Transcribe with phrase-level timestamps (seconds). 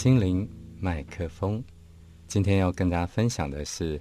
[0.00, 1.60] 心灵麦克风。
[2.28, 4.00] 今天要跟大家分享的是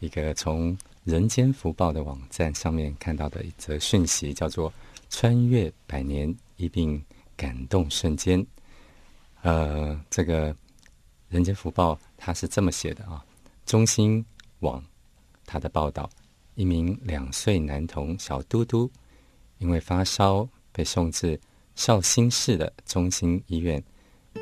[0.00, 0.74] 一个从
[1.04, 4.72] 人间福报的网站上面看到的一则讯息，叫做
[5.10, 7.04] “穿越百年一并
[7.36, 8.44] 感动瞬间”。
[9.44, 10.56] 呃，这个
[11.28, 13.22] 人间福报它是这么写的啊。
[13.66, 14.24] 中心
[14.60, 14.82] 网
[15.44, 16.08] 它的报道：
[16.54, 18.90] 一名两岁男童小嘟嘟，
[19.58, 21.38] 因为发烧被送至
[21.74, 23.84] 绍兴市的中心医院。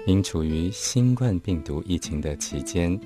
[0.07, 2.99] 因处于新冠病毒疫情的期间，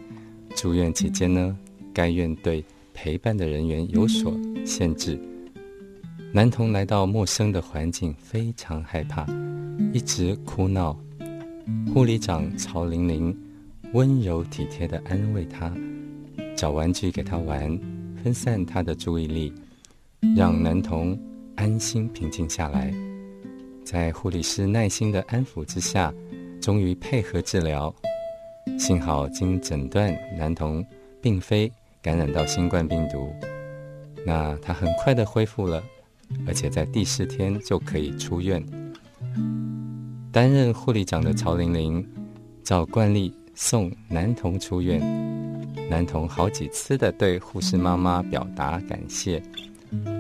[0.55, 1.56] 住院期间呢，
[1.92, 5.19] 该院对陪伴的人员有所限制。
[6.33, 9.27] 男童来到陌生的环境，非常害怕，
[9.92, 10.98] 一直哭闹。
[11.92, 13.36] 护理长曹玲玲
[13.92, 15.73] 温柔体贴的安慰他，
[16.56, 17.78] 找玩具给他玩，
[18.23, 19.52] 分散他的注意力，
[20.36, 21.19] 让男童
[21.56, 22.92] 安心平静下来。
[23.84, 26.12] 在护理师耐心的安抚之下。
[26.61, 27.95] 终于配合治疗，
[28.78, 30.84] 幸好经诊断，男童
[31.20, 31.70] 并非
[32.03, 33.33] 感染到新冠病毒。
[34.27, 35.83] 那他很快的恢复了，
[36.47, 38.62] 而且在第四天就可以出院。
[40.31, 42.06] 担任护理长的曹玲玲，
[42.62, 45.01] 照惯例送男童出院。
[45.89, 49.42] 男童好几次的对护士妈妈表达感谢。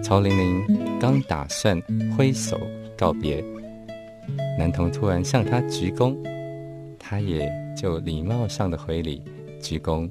[0.02, 1.78] 曹玲玲刚打算
[2.16, 2.58] 挥手
[2.96, 3.44] 告别。
[4.58, 6.16] 男童突然向他鞠躬，
[6.98, 9.22] 他也就礼貌上的回礼
[9.60, 10.10] 鞠躬。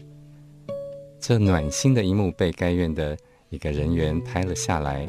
[1.19, 3.17] 这暖心的一幕被该院的
[3.49, 5.07] 一个人员拍了下来，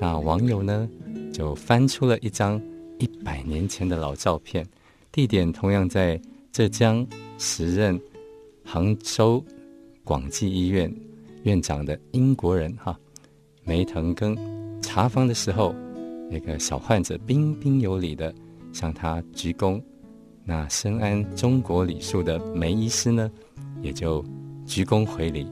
[0.00, 0.88] 那网友呢
[1.32, 2.60] 就翻出了一张
[2.98, 4.66] 一百年前的老照片，
[5.12, 6.20] 地点同样在
[6.52, 8.00] 浙江时任
[8.64, 9.44] 杭州
[10.04, 10.92] 广济医院
[11.42, 12.98] 院长的英国人哈
[13.64, 14.36] 梅腾根
[14.80, 15.74] 查房的时候。
[16.30, 18.32] 那个小患者彬彬有礼的
[18.72, 19.82] 向他鞠躬，
[20.44, 23.28] 那深谙中国礼数的梅医师呢，
[23.82, 24.24] 也就
[24.64, 25.50] 鞠躬回礼。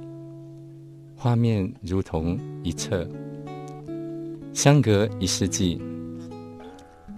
[1.17, 3.05] 画面如同一册，
[4.53, 5.83] 相隔一世纪，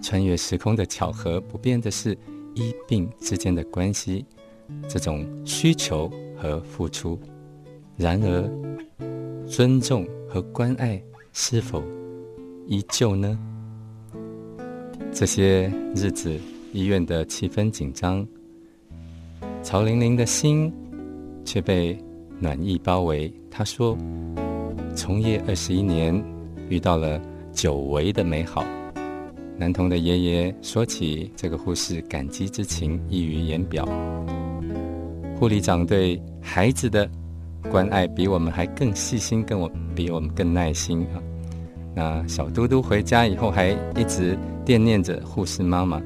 [0.01, 2.17] 穿越时空的巧合，不变的是
[2.55, 4.25] 医病之间的关系，
[4.89, 7.19] 这种需求和付出。
[7.95, 10.99] 然而，尊重和关爱
[11.31, 11.83] 是否
[12.67, 13.37] 依旧呢？
[15.11, 16.39] 这些日子，
[16.71, 18.25] 医院的气氛紧张，
[19.61, 20.71] 曹玲玲的心
[21.43, 21.97] 却被
[22.39, 23.31] 暖意包围。
[23.49, 23.97] 她说
[24.95, 26.23] ：“从业二十一年，
[26.69, 27.21] 遇到了
[27.51, 28.63] 久违的美好。”
[29.59, 33.85] 男童的爷爷说起这个护士感激之情溢于言表。
[35.37, 37.09] 护理长对孩子的
[37.69, 41.21] 关爱比我们还更细心，更我比我们更耐心啊。
[41.93, 46.01] 那小嘟嘟回家以后，还一直惦念着护士妈妈。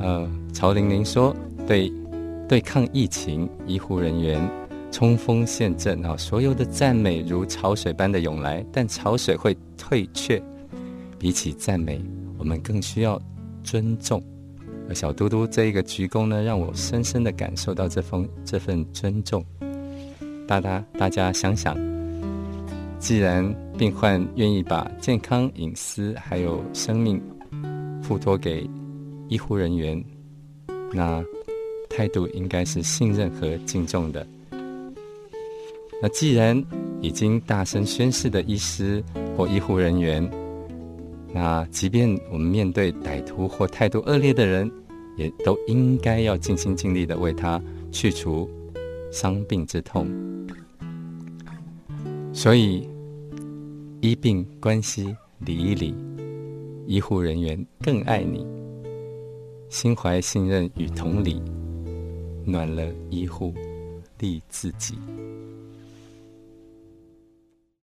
[0.00, 1.34] 呃，曹玲玲说
[1.66, 1.92] ：“对，
[2.48, 4.40] 对抗疫情，医护人员
[4.90, 10.42] 冲锋陷阵啊，所有的赞美如潮水般的涌来，但潮水会退却。
[11.20, 12.00] 比起赞美，
[12.36, 13.20] 我们更需要
[13.62, 14.20] 尊重。
[14.88, 19.44] 而小嘟嘟这一个鞠躬呢，让我深深的感受到这份这份尊重。
[20.48, 21.76] 大家，大家想想。”
[22.98, 23.44] 既然
[23.82, 27.20] 病患愿意把健康、隐私还有生命
[28.00, 28.64] 付托给
[29.26, 30.00] 医护人员，
[30.92, 31.20] 那
[31.90, 34.24] 态度应该是信任和敬重的。
[36.00, 36.64] 那既然
[37.00, 39.02] 已经大声宣誓的医师
[39.36, 40.30] 或医护人员，
[41.34, 44.70] 那即便我们面对歹徒或态度恶劣的人，
[45.16, 47.60] 也都应该要尽心尽力的为他
[47.90, 48.48] 去除
[49.10, 50.06] 伤病之痛。
[52.32, 52.88] 所以。
[54.02, 55.94] 医病关系理一理，
[56.88, 58.44] 医护人员更爱你，
[59.68, 61.40] 心怀信任与同理，
[62.44, 63.54] 暖了医护，
[64.18, 64.96] 利自己。